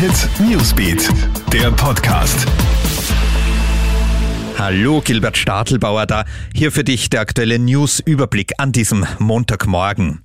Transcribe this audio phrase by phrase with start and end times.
[0.00, 1.10] Hit Newsbeat,
[1.52, 2.46] der Podcast.
[4.58, 6.24] Hallo, Gilbert Stadelbauer da.
[6.54, 10.24] Hier für dich der aktuelle News-Überblick an diesem Montagmorgen.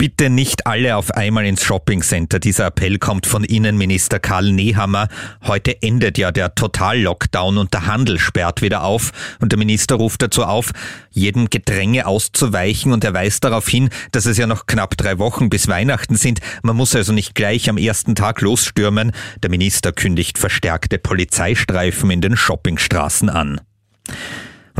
[0.00, 2.38] Bitte nicht alle auf einmal ins Shoppingcenter.
[2.38, 5.08] Dieser Appell kommt von Innenminister Karl Nehammer.
[5.42, 9.12] Heute endet ja der Total-Lockdown und der Handel sperrt wieder auf.
[9.40, 10.70] Und der Minister ruft dazu auf,
[11.10, 15.50] jedem Gedränge auszuweichen und er weist darauf hin, dass es ja noch knapp drei Wochen
[15.50, 16.40] bis Weihnachten sind.
[16.62, 19.12] Man muss also nicht gleich am ersten Tag losstürmen.
[19.42, 23.60] Der Minister kündigt verstärkte Polizeistreifen in den Shoppingstraßen an.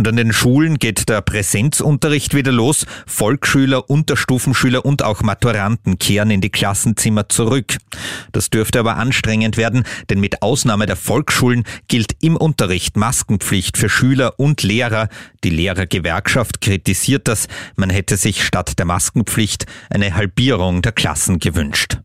[0.00, 2.86] Und an den Schulen geht der Präsenzunterricht wieder los.
[3.06, 7.76] Volksschüler, Unterstufenschüler und auch Maturanten kehren in die Klassenzimmer zurück.
[8.32, 13.90] Das dürfte aber anstrengend werden, denn mit Ausnahme der Volksschulen gilt im Unterricht Maskenpflicht für
[13.90, 15.10] Schüler und Lehrer.
[15.45, 17.46] Die Lehrergewerkschaft kritisiert das.
[17.76, 21.99] Man hätte sich statt der Maskenpflicht eine Halbierung der Klassen gewünscht.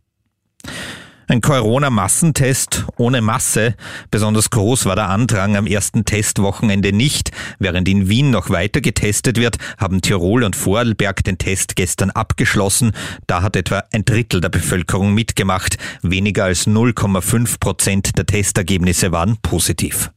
[1.27, 3.75] Ein Corona-Massentest ohne Masse.
[4.11, 7.31] Besonders groß war der Andrang am ersten Testwochenende nicht.
[7.57, 12.91] Während in Wien noch weiter getestet wird, haben Tirol und Vorarlberg den Test gestern abgeschlossen.
[13.25, 15.77] Da hat etwa ein Drittel der Bevölkerung mitgemacht.
[16.03, 20.11] Weniger als 0,5 Prozent der Testergebnisse waren positiv.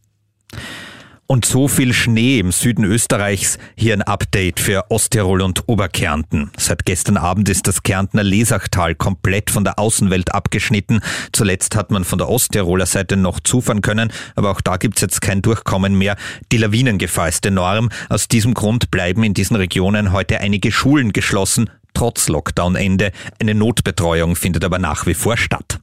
[1.31, 3.59] Und so viel Schnee im Süden Österreichs.
[3.77, 6.51] Hier ein Update für Osttirol und Oberkärnten.
[6.57, 11.01] Seit gestern Abend ist das Kärntner Lesachtal komplett von der Außenwelt abgeschnitten.
[11.33, 15.21] Zuletzt hat man von der Osttiroler Seite noch zufahren können, aber auch da gibt's jetzt
[15.21, 16.17] kein Durchkommen mehr.
[16.51, 17.91] Die Lawinengefahr ist enorm.
[18.09, 23.13] Aus diesem Grund bleiben in diesen Regionen heute einige Schulen geschlossen, trotz Lockdown-Ende.
[23.39, 25.79] Eine Notbetreuung findet aber nach wie vor statt.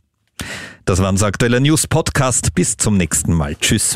[0.86, 2.56] Das war unser aktueller News Podcast.
[2.56, 3.56] Bis zum nächsten Mal.
[3.58, 3.96] Tschüss.